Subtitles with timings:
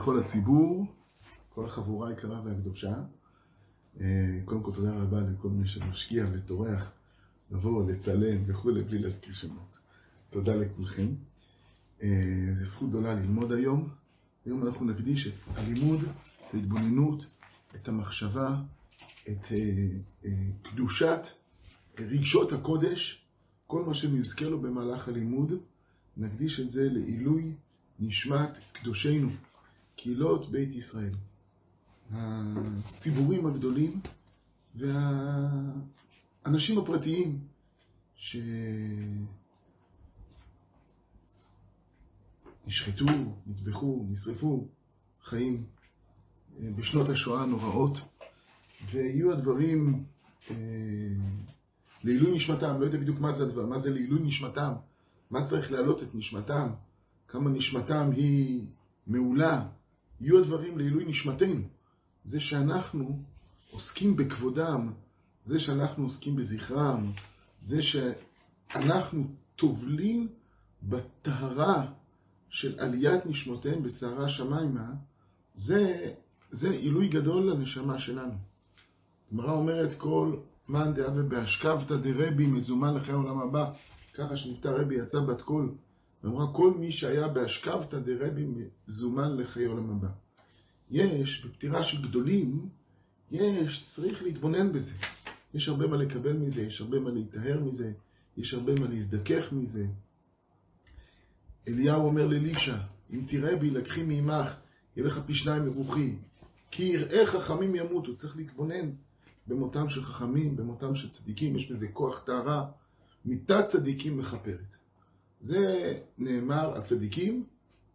[0.00, 0.86] לכל הציבור,
[1.48, 2.94] כל החבורה היקרה והקדושה.
[4.00, 4.06] אה,
[4.44, 6.90] קודם כל תודה רבה לכל מי שמשקיע וטורח
[7.50, 9.78] לבוא, לצלם וכולי, בלי להזכיר שמות.
[10.30, 11.06] תודה לכולכם.
[12.02, 12.08] אה,
[12.58, 13.88] זו זכות גדולה ללמוד היום.
[14.44, 17.24] היום אנחנו נקדיש את הלימוד, את ההתבוננות,
[17.74, 18.56] את המחשבה,
[19.22, 20.30] את אה,
[20.62, 21.20] קדושת
[21.98, 23.24] רגשות הקודש,
[23.66, 25.52] כל מה שנזכה לו במהלך הלימוד,
[26.16, 27.52] נקדיש את זה לעילוי
[27.98, 29.30] נשמת קדושינו,
[30.02, 31.14] קהילות בית ישראל.
[32.12, 34.00] הציבורים הגדולים
[34.74, 37.38] והאנשים הפרטיים
[42.66, 43.04] שנשחטו,
[43.46, 44.68] נטבחו, נשרפו,
[45.24, 45.64] חיים
[46.60, 47.98] אה, בשנות השואה הנוראות,
[48.92, 50.04] ויהיו הדברים
[50.50, 50.56] אה,
[52.04, 54.72] לעילוי נשמתם, לא יודע בדיוק מה זה הדבר, מה זה לעילוי נשמתם,
[55.30, 56.68] מה צריך להעלות את נשמתם,
[57.28, 58.64] כמה נשמתם היא
[59.06, 59.66] מעולה,
[60.20, 61.62] יהיו הדברים לעילוי נשמתנו.
[62.24, 63.22] זה שאנחנו
[63.70, 64.92] עוסקים בכבודם,
[65.44, 67.12] זה שאנחנו עוסקים בזכרם,
[67.60, 69.24] זה שאנחנו
[69.56, 70.28] טובלים
[70.82, 71.86] בטהרה
[72.48, 74.92] של עליית נשמותיהם בסערה שמיימה,
[75.54, 76.12] זה,
[76.50, 78.34] זה עילוי גדול לנשמה שלנו.
[79.28, 80.36] הגמרא אומרת כל
[80.68, 83.72] מאן דאה ובהשכבתא דרבי מזומן לחיי העולם הבא,
[84.14, 85.74] ככה שנפטר רבי יצא בת קול,
[86.24, 90.08] ואמרה כל מי שהיה בהשכבתא דרבי מזומן לחיי עולם הבא.
[90.90, 92.68] יש, בפטירה של גדולים,
[93.30, 94.94] יש, צריך להתבונן בזה.
[95.54, 97.92] יש הרבה מה לקבל מזה, יש הרבה מה להיטהר מזה,
[98.36, 99.86] יש הרבה מה להזדכך מזה.
[101.68, 102.76] אליהו אומר לאלישע,
[103.12, 104.54] אם תראה בי לקחי מעמך,
[104.96, 106.16] יהיה לך פי שניים מרוחי.
[106.70, 108.90] כי יראי חכמים ימותו, צריך להתבונן
[109.46, 112.70] במותם של חכמים, במותם של צדיקים, יש בזה כוח טהרה,
[113.24, 114.79] מיתת צדיקים מכפרת.
[115.40, 117.44] זה נאמר, הצדיקים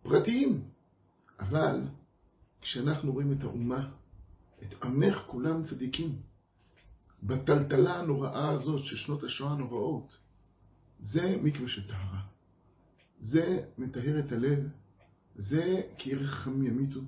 [0.04, 0.64] פרטיים,
[1.40, 1.82] אבל
[2.62, 3.90] כשאנחנו רואים את האומה,
[4.64, 6.16] את עמך כולם צדיקים,
[7.24, 10.18] בטלטלה הנוראה הזאת של שנות השואה הנוראות,
[11.00, 12.22] זה מקווה של טהרה.
[13.20, 14.70] זה מטהר את הלב,
[15.36, 17.00] זה כי ערך ימיתו,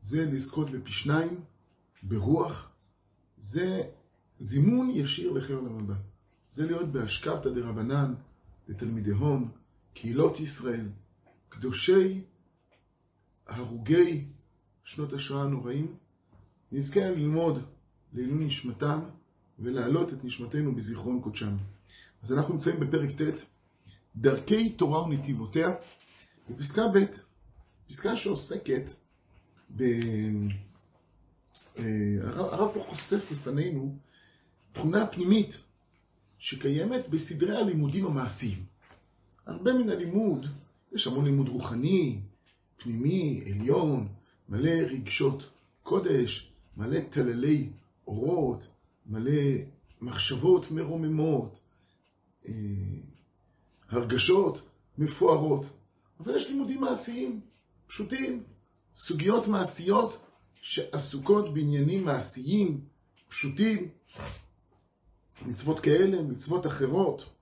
[0.00, 1.40] זה לזכות בפי שניים,
[2.02, 2.70] ברוח,
[3.42, 3.82] זה
[4.40, 5.90] זימון ישיר לחיי עולם.
[6.50, 8.14] זה להיות בהשקפתא דרבנן
[8.68, 9.48] לתלמידי הון,
[9.94, 10.88] קהילות ישראל,
[11.48, 12.20] קדושי,
[13.46, 14.24] הרוגי
[14.84, 15.96] שנות השואה הנוראים,
[16.72, 17.62] נזכה ללמוד
[18.12, 19.00] לעילוי נשמתם
[19.58, 21.56] ולהעלות את נשמתנו בזיכרון קודשם.
[22.22, 23.42] אז אנחנו נמצאים בפרק ט',
[24.16, 25.68] דרכי תורה ונתיבותיה,
[26.50, 27.04] בפסקה ב',
[27.88, 28.82] פסקה שעוסקת
[29.76, 29.82] ב...
[31.78, 31.84] אה,
[32.22, 33.98] הרב פה חושף לפנינו
[34.72, 35.56] תכונה פנימית
[36.38, 38.64] שקיימת בסדרי הלימודים המעשיים.
[39.48, 40.46] הרבה מן הלימוד,
[40.92, 42.18] יש המון לימוד רוחני,
[42.76, 44.08] פנימי, עליון,
[44.48, 45.50] מלא רגשות
[45.82, 47.68] קודש, מלא טללי
[48.06, 48.70] אורות,
[49.06, 49.42] מלא
[50.00, 51.58] מחשבות מרוממות,
[52.48, 52.52] אה,
[53.88, 55.66] הרגשות מפוארות.
[56.20, 57.40] אבל יש לימודים מעשיים,
[57.86, 58.42] פשוטים,
[58.96, 60.18] סוגיות מעשיות
[60.62, 62.80] שעסוקות בעניינים מעשיים,
[63.28, 63.88] פשוטים,
[65.46, 67.37] מצוות כאלה, מצוות אחרות,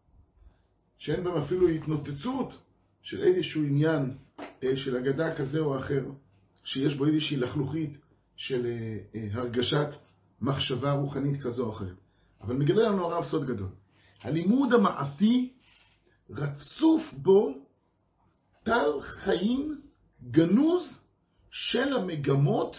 [0.98, 2.58] שאין בהן אפילו התנוצצות
[3.02, 4.16] של איזשהו עניין
[4.62, 6.04] אה, של אגדה כזה או אחר,
[6.64, 7.98] שיש בו איזושהי לחלוכית
[8.36, 9.88] של אה, אה, הרגשת
[10.40, 11.96] מחשבה רוחנית כזו או אחרת.
[12.40, 13.68] אבל מגלה לנו הרב סוד גדול.
[14.22, 15.52] הלימוד המעשי
[16.30, 17.54] רצוף בו
[18.62, 19.80] טל חיים
[20.30, 21.00] גנוז
[21.50, 22.76] של המגמות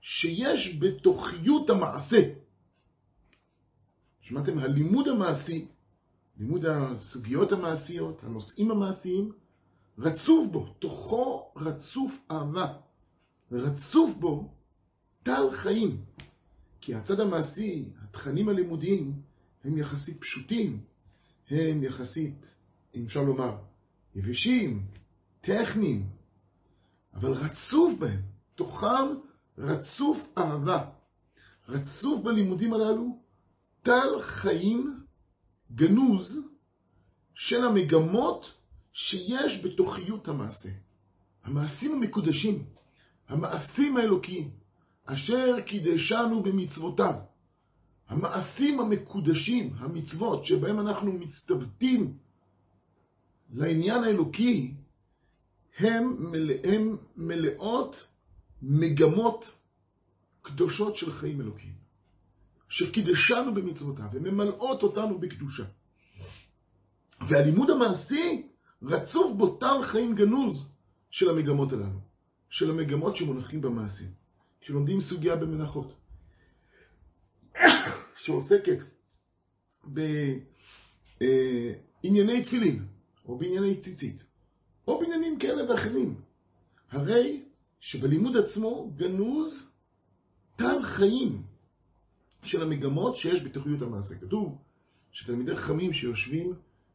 [0.00, 2.22] שיש בתוכיות המעשה.
[4.20, 4.58] שמעתם?
[4.58, 5.66] הלימוד המעשי,
[6.40, 9.32] לימוד הסוגיות המעשיות, הנושאים המעשיים,
[9.98, 12.72] רצוף בו, תוכו רצוף אהבה,
[13.52, 14.54] רצוף בו
[15.22, 16.04] טל חיים.
[16.80, 19.12] כי הצד המעשי, התכנים הלימודיים,
[19.64, 20.80] הם יחסית פשוטים,
[21.50, 22.46] הם יחסית,
[22.94, 23.56] אם אפשר לומר,
[24.14, 24.86] יבשים,
[25.40, 26.06] טכניים,
[27.14, 28.20] אבל רצוף בהם,
[28.54, 29.14] תוכם
[29.58, 30.90] רצוף אהבה.
[31.68, 33.18] רצוף בלימודים הללו
[33.82, 34.99] טל חיים
[35.74, 36.40] גנוז
[37.34, 38.52] של המגמות
[38.92, 40.68] שיש בתוכיות המעשה.
[41.44, 42.64] המעשים המקודשים,
[43.28, 44.50] המעשים האלוקיים,
[45.04, 47.14] אשר קידשנו במצוותיו.
[48.08, 52.14] המעשים המקודשים, המצוות, שבהם אנחנו מצטוותים
[53.52, 54.74] לעניין האלוקי,
[55.78, 58.06] הם, מלא, הם מלאות
[58.62, 59.44] מגמות
[60.42, 61.79] קדושות של חיים אלוקיים.
[62.70, 65.64] שקידשנו במצוותיו, וממלאות אותנו בקדושה.
[67.28, 68.48] והלימוד המעשי
[68.82, 70.72] רצוף בו טל חיים גנוז
[71.10, 72.00] של המגמות הללו.
[72.50, 74.08] של המגמות שמונחים במעשים.
[74.60, 75.92] כשלומדים סוגיה במנחות,
[78.24, 78.78] שעוסקת
[79.84, 80.44] בענייני
[82.44, 82.84] תפילין,
[83.26, 84.24] או בענייני ציצית,
[84.88, 86.20] או בעניינים כאלה ואחרים,
[86.90, 87.42] הרי
[87.80, 89.68] שבלימוד עצמו גנוז
[90.56, 91.49] טל חיים
[92.42, 94.14] של המגמות שיש בתוכניות המעשה.
[94.14, 94.58] כתוב
[95.12, 96.54] שתלמידי חכמים שיושבים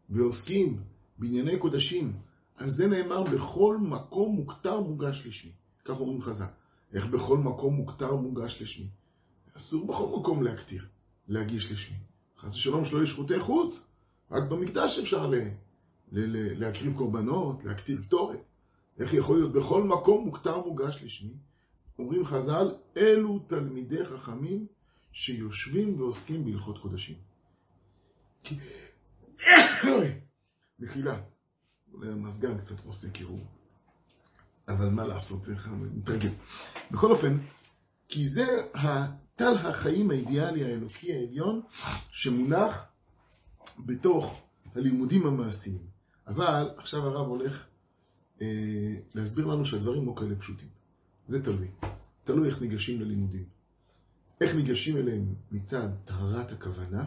[0.10, 0.80] ועוסקים
[1.20, 2.14] בענייני קודשים,
[2.58, 5.52] על זה נאמר בכל מקום מוכתר מוגש לשמי.
[5.86, 6.46] כך אומרים חז"ל.
[6.94, 8.88] איך בכל מקום מוכתר מוגש לשמי?
[9.58, 10.86] אסור בכל מקום להקטיר,
[11.28, 11.98] להגיש לשמי.
[12.40, 13.86] חס ושלום שלא יהיו שחוטי חוץ,
[14.32, 15.36] רק במקדש אפשר ל...
[16.12, 16.60] ל...
[16.60, 18.40] להקריב קורבנות, להקטיר קטורת.
[19.00, 21.34] איך יכול להיות בכל מקום מוכתר מוגש לשמי?
[22.00, 24.66] אומרים חז"ל, אלו תלמידי חכמים
[25.16, 27.16] שיושבים ועוסקים בהלכות קודשים.
[30.80, 31.20] מחילה,
[31.94, 33.40] אולי המזגן קצת עושה קירור,
[34.68, 36.32] אבל מה לעשות, איך מתרגל.
[36.92, 37.38] בכל אופן,
[38.08, 38.46] כי זה
[39.36, 41.62] טל החיים האידיאלי האלוקי העליון
[42.12, 42.86] שמונח
[43.86, 44.42] בתוך
[44.76, 45.82] הלימודים המעשיים.
[46.28, 47.66] אבל עכשיו הרב הולך
[48.42, 48.48] אה,
[49.14, 50.70] להסביר לנו שהדברים לא כאלה פשוטים.
[51.28, 51.68] זה תלוי.
[52.24, 53.46] תלוי איך ניגשים ללימודים.
[54.42, 57.06] איך ניגשים אליהם מצד טהרת הכוונה,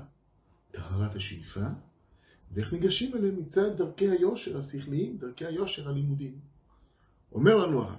[0.70, 1.60] טהרת השאיפה,
[2.52, 6.38] ואיך ניגשים אליהם מצד דרכי היושר השכליים, דרכי היושר הלימודיים.
[7.32, 7.98] אומר לנו הרב,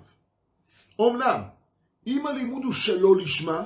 [1.02, 1.42] אמנם,
[2.08, 3.66] אם הלימוד הוא שלא לשמה,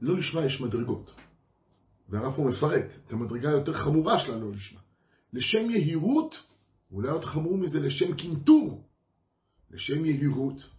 [0.00, 1.14] לא לשמה יש מדרגות.
[2.08, 4.80] והרב פה מפרט את המדרגה היותר חמורה של הלא לשמה.
[5.32, 6.42] לשם יהירות,
[6.90, 8.84] ואולי עוד חמור מזה, לשם קינטור.
[9.70, 10.70] לשם יהירות,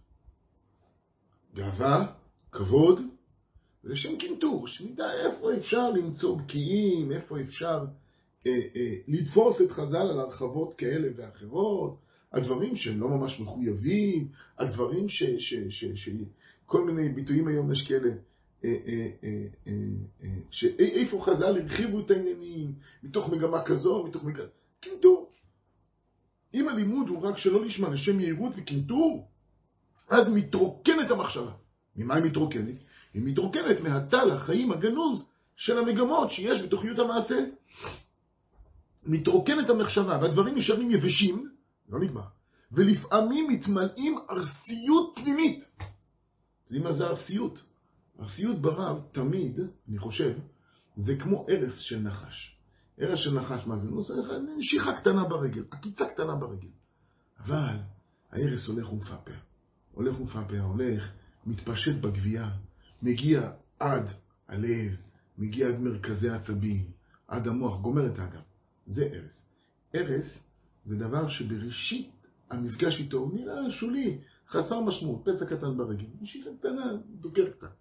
[1.54, 2.12] גאווה,
[2.52, 3.00] כבוד,
[3.84, 7.84] ולשם קינטור, שנדע איפה אפשר למצוא בקיאים, איפה אפשר
[8.46, 11.96] אה, אה, לתפוס את חז"ל על הרחבות כאלה ואחרות,
[12.32, 15.22] הדברים שהם לא ממש מחויבים, הדברים ש...
[15.22, 16.08] ש, ש, ש
[16.66, 18.08] כל מיני ביטויים היום יש כאלה,
[18.64, 22.72] אה, אה, אה, שאיפה חז"ל הרחיבו את העניינים,
[23.02, 24.44] מתוך מגמה כזו, מתוך מגמה...
[24.80, 25.30] קינטור.
[26.54, 29.28] אם הלימוד הוא רק שלא לשמה לשם יהירות וקינטור,
[30.08, 31.52] אז מתרוקנת המחשבה.
[32.00, 32.76] ממה היא מתרוקנת?
[33.14, 35.26] היא מתרוקנת מהטל החיים הגנוז
[35.56, 37.44] של המגמות שיש בתוכניות המעשה.
[39.06, 41.50] מתרוקנת המחשבה, והדברים נשארים יבשים,
[41.88, 42.22] לא נגמר,
[42.72, 45.64] ולפעמים מתמלאים ארסיות פנימית.
[46.64, 47.62] יודעים מה זה ארסיות?
[48.20, 50.38] ארסיות ברב תמיד, אני חושב,
[50.96, 52.56] זה כמו ארס של נחש.
[53.00, 53.90] ארס של נחש, מה זה?
[53.90, 54.12] נושא
[54.58, 56.68] נשיכה קטנה ברגל, עקיצה קטנה ברגל.
[57.38, 57.76] אבל
[58.32, 59.32] הארס הולך ומפעפע.
[59.92, 61.10] הולך ומפעפע, הולך,
[61.46, 62.50] מתפשט בגבייה,
[63.02, 64.06] מגיע עד
[64.48, 64.96] הלב,
[65.38, 66.84] מגיע עד מרכזי העצבים,
[67.28, 68.42] עד המוח, גומר את האדם.
[68.86, 69.44] זה ארס.
[69.94, 70.44] ארס
[70.84, 72.10] זה דבר שבראשית
[72.50, 77.72] המפגש איתו הוא נראה שולי, חסר משמעות, פצע קטן ברגל, נשיכה קטנה, דוקר קצת.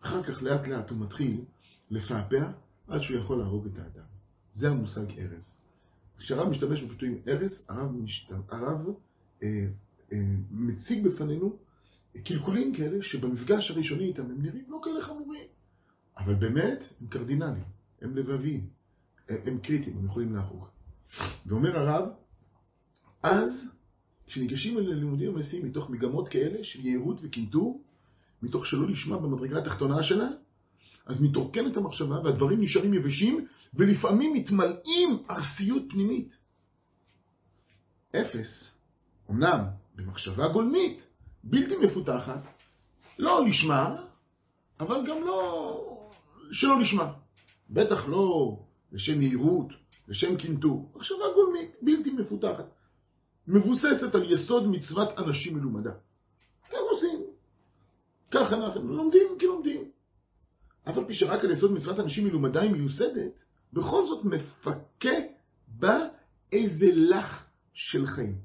[0.00, 1.44] אחר כך לאט לאט הוא מתחיל
[1.90, 2.50] לפעפע
[2.88, 4.06] עד שהוא יכול להרוג את האדם.
[4.52, 5.54] זה המושג ארז.
[6.18, 8.30] כשהרב משתמש בביטויים ארז, הרב, משת...
[8.48, 8.86] הרב
[9.42, 9.48] אה,
[10.12, 10.18] אה,
[10.50, 11.56] מציג בפנינו
[12.24, 15.44] קלקולים כאלה שבמפגש הראשוני איתם הם נראים לא כאלה חמורים,
[16.18, 17.64] אבל באמת הם קרדינליים,
[18.02, 18.66] הם לבביים,
[19.28, 20.64] הם, הם קריטיים, הם יכולים להרוג.
[21.46, 22.08] ואומר הרב,
[23.22, 23.52] אז
[24.26, 27.82] כשניגשים אל הלימודים המעשיים מתוך מגמות כאלה של יהירות וקינטור,
[28.42, 30.28] מתוך שלא לשמה במדרגה התחתונה שלה,
[31.06, 36.36] אז מתרוקנת המחשבה והדברים נשארים יבשים ולפעמים מתמלאים ארסיות פנימית.
[38.16, 38.74] אפס,
[39.30, 39.64] אמנם
[39.96, 41.09] במחשבה גולמית,
[41.44, 42.42] בלתי מפותחת,
[43.18, 43.96] לא לשמה,
[44.80, 46.10] אבל גם לא
[46.52, 47.12] שלא לשמה.
[47.70, 48.56] בטח לא
[48.92, 49.66] לשם יהירות,
[50.08, 50.92] לשם קינטור.
[50.96, 52.64] מחשבה גולמית, בלתי מפותחת.
[53.48, 55.92] מבוססת על יסוד מצוות אנשים מלומדה.
[56.68, 57.20] כך עושים.
[58.30, 59.90] ככה אנחנו לומדים כי לומדים.
[60.88, 63.32] אף על פי שרק על יסוד מצוות אנשים מלומדה היא מיוסדת,
[63.72, 65.16] בכל זאת מפקה
[65.68, 65.98] בה
[66.52, 68.38] איזה לח של חיים.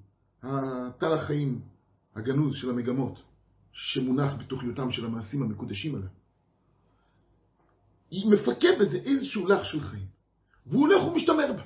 [0.44, 1.62] הטל החיים
[2.16, 3.24] הגנוז של המגמות,
[3.72, 6.10] שמונח בתוכניותם של המעשים המקודשים עליו.
[8.12, 10.06] היא מפקה בזה איזשהו לח של חיים,
[10.66, 11.64] והוא הולך ומשתמר בה.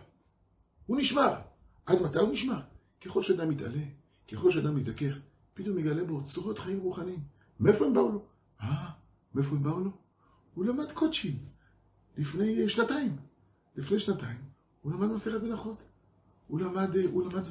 [0.86, 1.34] הוא נשמר.
[1.86, 2.62] עד מתי הוא נשמר?
[3.06, 3.82] ככל שאדם מתעלה,
[4.32, 5.16] ככל שאדם מזדכך,
[5.54, 7.20] פתאום מגלה בו צורות חיים רוחניים.
[7.60, 8.26] מאיפה הם באו לו?
[8.62, 8.90] אה,
[9.36, 9.92] מאיפה הם באו לו?
[10.54, 11.40] הוא למד קודשים
[12.18, 13.18] לפני שנתיים.
[13.76, 14.38] לפני שנתיים
[14.82, 15.84] הוא למד מסכת מנחות.
[16.48, 17.44] הוא למד, הוא למד.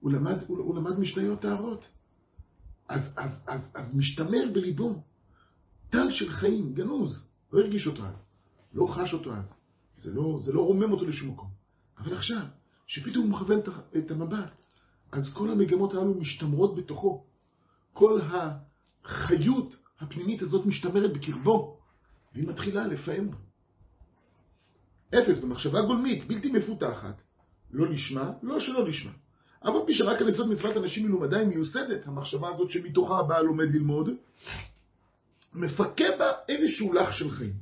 [0.00, 1.84] הוא למד, הוא, הוא למד משניות טהרות.
[2.88, 5.02] אז, אז, אז, אז משתמר בליבו
[5.90, 7.28] טל של חיים, גנוז.
[7.52, 8.24] לא הרגיש אותו אז.
[8.74, 9.54] לא חש אותו אז.
[9.96, 11.48] זה לא, זה לא רומם אותו לשום מקום.
[11.98, 12.42] אבל עכשיו,
[12.86, 13.60] שפתאום הוא מכוון
[13.98, 14.50] את המבט
[15.12, 17.24] אז כל המגמות הללו משתמרות בתוכו.
[17.92, 18.20] כל
[19.04, 21.78] החיות הפנימית הזאת משתמרת בקרבו,
[22.34, 23.28] והיא מתחילה לפעם.
[25.08, 27.22] אפס במחשבה גולמית, בלתי מפותחת,
[27.70, 29.12] לא לשמה, לא שלא לשמה.
[29.64, 34.10] אבל פי שרק על יסוד מצוות אנשים מלומדי מיוסדת, המחשבה הזאת שמתוכה הבעל לומד ללמוד,
[35.54, 37.52] מפקה בה איזשהו לח של חיים.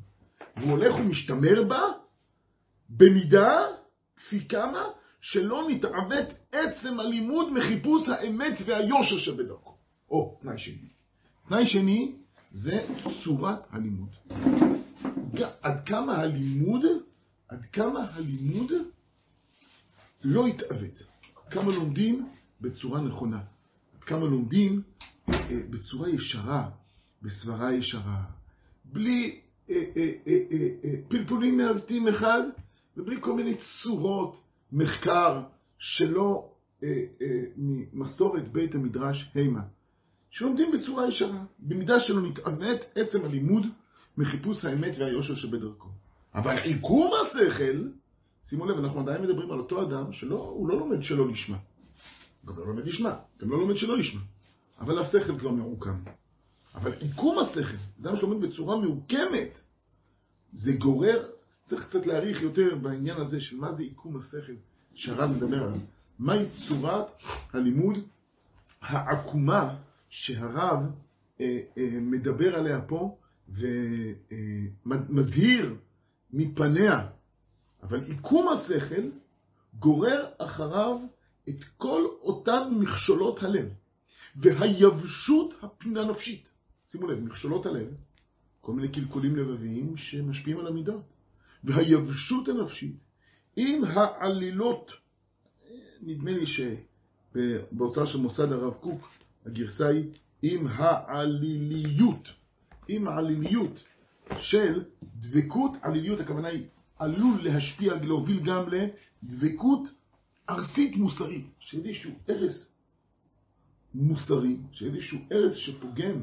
[0.57, 1.83] והוא הולך ומשתמר בה
[2.89, 3.67] במידה,
[4.17, 4.85] כפי כמה,
[5.21, 9.77] שלא מתעוות עצם הלימוד מחיפוש האמת והיושר שבדרכו.
[10.11, 10.89] או, תנאי שני.
[11.49, 12.13] תנאי שני
[12.53, 12.87] זה
[13.25, 14.09] צורת הלימוד.
[15.63, 16.85] עד כמה הלימוד,
[17.49, 18.73] עד כמה הלימוד
[20.25, 21.14] לא יתעוות.
[21.51, 22.29] כמה לומדים
[22.61, 23.41] בצורה נכונה.
[24.01, 24.83] כמה לומדים
[25.29, 26.71] אה, בצורה ישרה,
[27.23, 28.23] בסברה ישרה,
[28.85, 32.43] בלי אה, אה, פלפולים מעוותים אחד,
[32.97, 34.41] ובלי כל מיני צורות
[34.73, 35.43] מחקר
[35.79, 36.51] שלא
[37.57, 39.63] ממסורת בית המדרש המה.
[40.31, 43.67] שלומדים בצורה ישרה, במידה שלא נתעמת עצם הלימוד
[44.19, 45.89] מחיפוש האמת והיושר שבדרכו.
[46.35, 47.89] אבל עיקום השכל,
[48.49, 51.57] שימו לב, אנחנו עדיין מדברים על אותו אדם שהוא לא לומד שלא לשמה.
[52.47, 54.21] גם לא לומד לשמה, גם לא לומד שלא לשמה.
[54.81, 55.99] אבל השכל כבר מעוקם.
[56.75, 59.61] אבל עיקום השכל, אדם שלומד בצורה מעוקמת,
[60.53, 61.27] זה גורר,
[61.67, 64.53] צריך קצת להעריך יותר בעניין הזה של מה זה עיקום השכל
[64.95, 65.79] שהרב מדבר עליו.
[66.19, 67.07] מהי צורת
[67.53, 67.99] הלימוד
[68.81, 69.75] העקומה
[70.09, 70.79] שהרב
[71.41, 73.17] אה, אה, מדבר עליה פה
[74.87, 75.77] ומזהיר
[76.33, 77.07] מפניה.
[77.85, 79.03] אבל עיקום השכל
[79.79, 80.97] גורר אחריו
[81.49, 83.69] את כל אותן מכשולות הלב
[84.37, 86.49] והיבשות הפנינה נפשית.
[86.89, 87.89] שימו לב, מכשולות הלב,
[88.61, 91.03] כל מיני קלקולים לבביים שמשפיעים על המידות.
[91.65, 92.97] והיבשות הנפשית
[93.57, 94.91] עם העלילות,
[96.03, 99.09] נדמה לי שבהוצאה של מוסד הרב קוק,
[99.47, 100.11] הגרסה היא
[100.43, 102.29] עם העליליות,
[102.89, 103.85] עם העליליות
[104.39, 106.67] של דבקות, עליליות, הכוונה היא
[106.99, 108.65] עלול להשפיע, להוביל גם
[109.23, 109.89] לדבקות
[110.51, 112.69] ארסית מוסרית, שאיזשהו ערס
[113.95, 116.23] מוסרי, שאיזשהו ערס שפוגם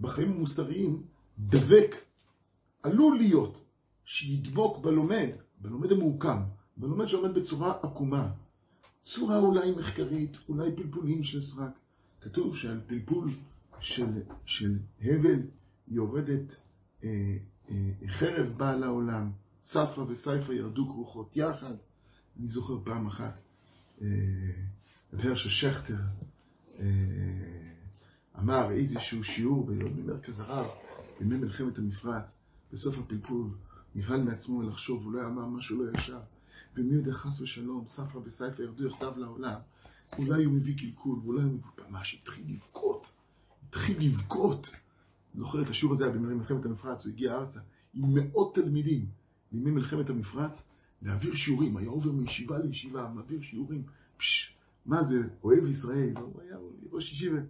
[0.00, 1.02] בחיים המוסריים,
[1.38, 1.94] דבק,
[2.82, 3.58] עלול להיות,
[4.04, 5.28] שידבוק בלומד,
[5.60, 6.42] בלומד המעוקם,
[6.76, 8.30] בלומד שעומד בצורה עקומה,
[9.02, 11.72] צורה אולי מחקרית, אולי פלפולים של סרק.
[12.20, 13.30] כתוב שעל פלפול
[13.80, 15.40] של, של הבל
[15.88, 16.56] יורדת
[17.04, 17.08] אה,
[17.70, 17.76] אה,
[18.08, 19.30] חרב באה לעולם,
[19.62, 21.74] ספרא וסייפא ירדו כרוכות יחד.
[22.38, 23.34] אני זוכר פעם אחת,
[24.02, 24.06] אה,
[25.12, 25.98] הרשע שכטר
[26.78, 26.84] אה,
[28.38, 30.66] אמר איזשהו שיעור במרכז הרב,
[31.18, 32.24] בימי מלחמת המפרץ,
[32.72, 33.50] בסוף הפלפול,
[33.94, 36.20] נבהל מעצמו לחשוב, הוא לא אמר משהו לא ישר.
[36.76, 39.60] ומי יודע חס ושלום, ספרא וסייפא ירדו יחדיו לעולם,
[40.18, 41.58] אולי הוא מביא קלקול, ואולי הוא.
[41.92, 43.14] ממש התחיל לבכות,
[43.68, 44.70] התחיל לבכות.
[45.34, 47.60] זוכר את השיעור הזה היה בימי מלחמת המפרץ, הוא הגיע ארצה
[47.94, 49.06] עם מאות תלמידים
[49.52, 50.62] בימי מלחמת המפרץ
[51.02, 53.82] להעביר שיעורים, היה עובר מישיבה לישיבה, מעביר שיעורים.
[54.16, 54.56] פש,
[54.86, 56.56] מה זה, אוהב ישראל, הוא היה
[56.92, 57.40] ראש ישיבה,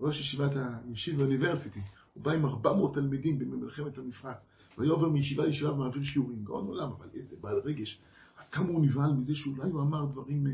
[0.00, 1.80] ראש ישיבת הישיב באוניברסיטי.
[2.14, 4.36] הוא בא עם 400 תלמידים בימי מלחמת המפרץ,
[4.78, 6.44] והיה עובר מישיבה לישיבה ומעביר שיעורים.
[6.44, 8.00] גאון עולם, אבל איזה בעל רגש.
[8.38, 10.52] אז כמה הוא נבהל מזה שאולי הוא אמר דברים אה,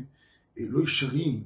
[0.57, 1.43] אה, לא ישרים.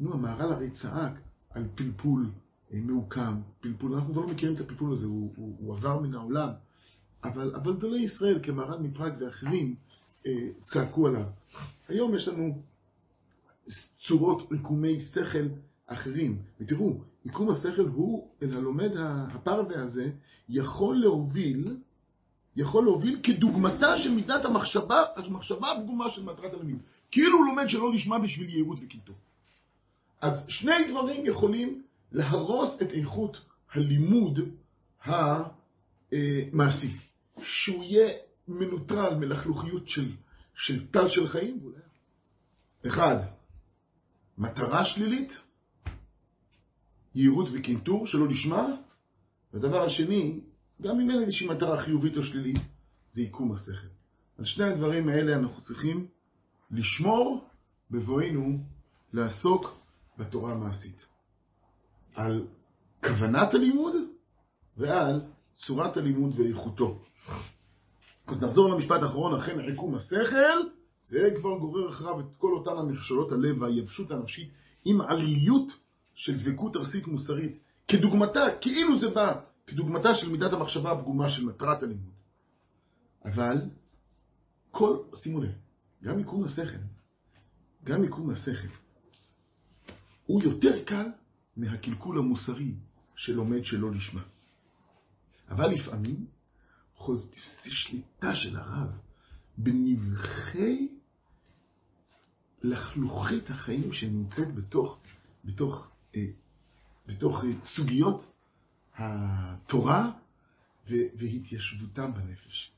[0.00, 1.20] נו, המהר"ל הרי צעק
[1.50, 2.30] על פלפול
[2.72, 6.14] אה, מעוקם, פלפול, אנחנו כבר לא מכירים את הפלפול הזה, הוא, הוא, הוא עבר מן
[6.14, 6.48] העולם.
[7.24, 9.74] אבל, אבל גדולי ישראל, כמהר"ל מפראג ואחרים,
[10.26, 10.32] אה,
[10.64, 11.26] צעקו עליו.
[11.88, 12.62] היום יש לנו
[14.06, 15.48] צורות עיקומי שכל
[15.86, 16.38] אחרים.
[16.60, 18.90] ותראו, עיקום השכל הוא, אל הלומד
[19.34, 20.10] הפרווה הזה,
[20.48, 21.76] יכול להוביל,
[22.56, 26.78] יכול להוביל כדוגמתה של מידת המחשבה, המחשבה הפגומה של מטרת הלמיד.
[27.10, 29.12] כאילו הוא לומד שלא נשמע בשביל יהירות וקיטו.
[30.20, 33.40] אז שני דברים יכולים להרוס את איכות
[33.72, 34.38] הלימוד
[35.04, 36.96] המעשי.
[37.44, 38.12] שהוא יהיה
[38.48, 40.12] מנוטרל מלכלוכיות של,
[40.54, 41.60] של טל של חיים.
[42.86, 43.16] אחד,
[44.38, 45.32] מטרה שלילית,
[47.14, 48.66] יהירות וקינטור שלא נשמע,
[49.52, 50.40] והדבר השני,
[50.82, 52.58] גם אם אין איזושהי מטרה חיובית או שלילית,
[53.12, 53.86] זה עיקום השכל.
[54.38, 56.06] על שני הדברים האלה אנחנו צריכים
[56.70, 57.48] לשמור
[57.90, 58.58] בבואנו
[59.12, 59.80] לעסוק
[60.18, 61.06] בתורה המעשית.
[62.14, 62.46] על
[63.04, 63.94] כוונת הלימוד
[64.76, 65.20] ועל
[65.54, 67.02] צורת הלימוד ואיכותו.
[68.26, 70.58] אז נחזור למשפט האחרון, אכן עיקום השכל,
[71.08, 74.50] זה כבר גורר אחריו את כל אותן המכשולות הלב והיבשות הנפשית
[74.84, 75.72] עם עליליות
[76.14, 81.82] של דבקות ארסית מוסרית, כדוגמתה, כאילו זה בא, כדוגמתה של מידת המחשבה הפגומה של מטרת
[81.82, 82.12] הלימוד.
[83.24, 83.56] אבל,
[84.70, 85.52] כל, שימו לב,
[86.02, 86.78] גם עיקום השכל,
[87.84, 88.68] גם עיקום השכל,
[90.26, 91.06] הוא יותר קל
[91.56, 92.74] מהקלקול המוסרי
[93.16, 94.22] שלומד שלא לשמה.
[95.50, 96.26] אבל לפעמים
[97.02, 97.30] חוז...
[97.64, 98.88] שליטה של הרב
[99.58, 100.88] בנבחי
[102.62, 104.98] לחלוכית החיים שנמצאת בתוך,
[105.44, 106.26] בתוך, אה,
[107.06, 108.32] בתוך אה, סוגיות
[108.96, 110.12] התורה
[110.88, 112.72] והתיישבותם בנפש.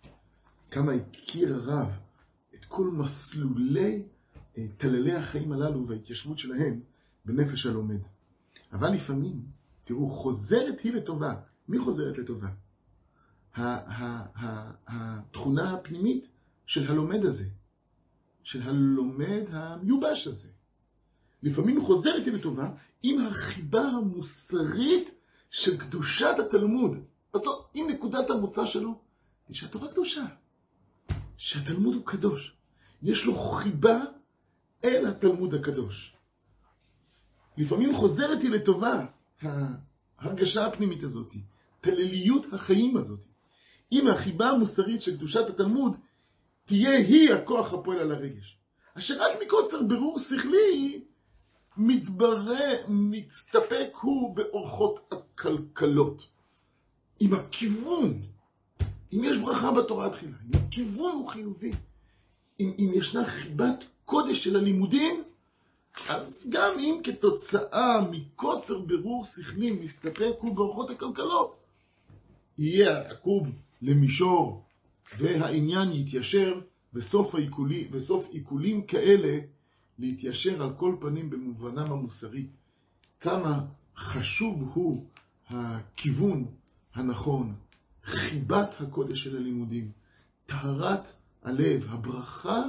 [0.70, 1.88] כמה הכיר הרב
[2.54, 4.02] את כל מסלולי
[4.58, 6.80] אה, טללי החיים הללו וההתיישבות שלהם
[7.24, 8.00] בנפש הלומד.
[8.72, 9.42] אבל לפעמים,
[9.84, 11.34] תראו, חוזרת היא לטובה.
[11.68, 12.48] מי חוזרת לטובה?
[14.86, 16.28] התכונה הפנימית
[16.66, 17.44] של הלומד הזה,
[18.42, 20.48] של הלומד המיובש הזה.
[21.42, 22.70] לפעמים חוזרת היא לטובה
[23.02, 25.08] עם החיבה המוסרית
[25.50, 26.96] של קדושת התלמוד.
[27.34, 29.00] בסוף, אם נקודת המוצא שלו
[29.48, 30.24] היא שהתורה קדושה,
[31.36, 32.56] שהתלמוד הוא קדוש.
[33.02, 34.00] יש לו חיבה
[34.84, 36.14] אל התלמוד הקדוש.
[37.56, 39.06] לפעמים חוזרת היא לטובה
[39.42, 41.32] ההרגשה הפנימית הזאת,
[41.80, 43.20] תלליות החיים הזאת.
[43.94, 45.96] אם החיבה המוסרית של קדושת התלמוד
[46.66, 48.56] תהיה היא הכוח הפועל על הרגש.
[48.98, 51.00] אשר רק מקוצר ברור שכלי
[51.76, 56.22] מתברא, מצטפק הוא באורחות הכלכלות.
[57.20, 58.22] אם הכיוון,
[59.12, 61.72] אם יש ברכה בתורה התחילה, אם הכיוון הוא חיובי,
[62.60, 65.24] אם, אם ישנה חיבת קודש של הלימודים,
[66.08, 71.56] אז גם אם כתוצאה מקוצר ברור שכלי מסתפק הוא באורחות הכלכלות,
[72.58, 73.48] יהיה עקוב
[73.84, 74.64] למישור
[75.18, 76.60] והעניין יתיישר
[76.92, 79.38] בסוף, העיקולים, בסוף עיקולים כאלה
[79.98, 82.46] להתיישר על כל פנים במובנם המוסרי.
[83.20, 83.64] כמה
[83.96, 85.06] חשוב הוא
[85.48, 86.46] הכיוון
[86.94, 87.54] הנכון,
[88.04, 89.90] חיבת הקודש של הלימודים,
[90.46, 91.12] טהרת
[91.42, 92.62] הלב, הברכה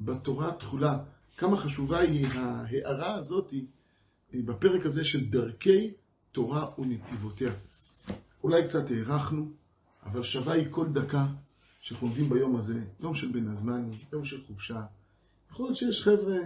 [0.00, 0.98] בתורה תכולה.
[1.36, 3.54] כמה חשובה היא ההערה הזאת
[4.34, 5.90] אה, בפרק הזה של דרכי
[6.32, 7.52] תורה ונתיבותיה.
[8.44, 9.50] אולי קצת הארכנו,
[10.06, 11.26] אבל שווה היא כל דקה
[11.80, 14.82] שאנחנו עומדים ביום הזה, יום של בין הזמן, יום של חופשה.
[15.50, 16.38] יכול להיות שיש חבר'ה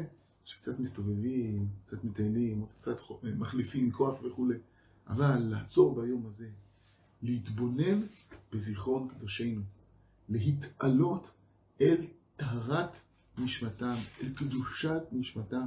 [0.44, 4.58] שקצת מסתובבים, קצת מטיילים, קצת מחליפים כוח וכולי,
[5.08, 6.48] אבל לעצור ביום הזה,
[7.22, 8.00] להתבונן
[8.52, 9.62] בזיכרון קדושנו,
[10.28, 11.30] להתעלות
[11.80, 12.90] אל טהרת
[13.38, 15.66] נשמתם, אל קדושת נשמתם,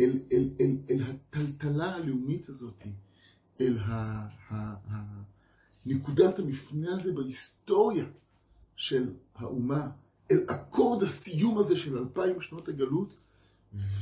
[0.00, 2.82] אל, אל, אל, אל הטלטלה הלאומית הזאת,
[3.60, 3.92] אל ה,
[4.48, 5.22] ה, ה,
[5.86, 8.04] נקודת המפנה הזה בהיסטוריה
[8.76, 9.90] של האומה,
[10.30, 13.16] אל אקורד הסיום הזה של אלפיים שנות הגלות,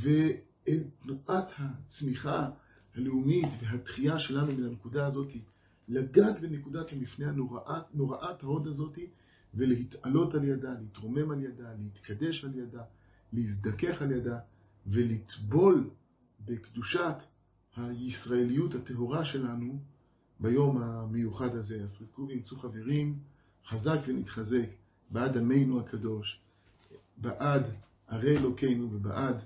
[0.00, 2.50] ואל תנועת הצמיחה
[2.94, 5.32] הלאומית והתחייה שלנו מן הנקודה הזאת,
[5.88, 8.98] לגעת בנקודת המפנה הנוראת, נוראת ההוד הזאת,
[9.54, 12.82] ולהתעלות על ידה, להתרומם על ידה, להתקדש על ידה,
[13.32, 14.38] להזדכך על ידה,
[14.86, 15.90] ולטבול
[16.44, 17.16] בקדושת
[17.76, 19.78] הישראליות הטהורה שלנו
[20.40, 21.82] ביום המיוחד הזה.
[21.84, 23.18] אז חזקו וימצאו חברים,
[23.66, 24.68] חזק ונתחזק,
[25.10, 26.40] בעד עמנו הקדוש,
[27.16, 27.62] בעד
[28.08, 29.36] ערי אלוקינו ובעד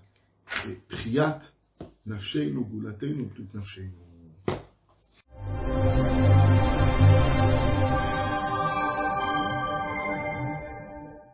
[0.86, 1.52] תחיית
[2.06, 4.07] נפשנו, גאולתנו ופליט נפשנו.